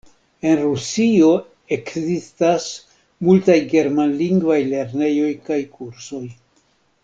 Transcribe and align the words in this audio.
En 0.51 0.55
Rusio 0.59 1.27
ekzistas 1.77 2.65
multaj 3.29 3.59
germanlingvaj 3.75 4.59
lernejoj 4.73 5.33
kaj 5.51 5.61
kursoj. 5.79 6.25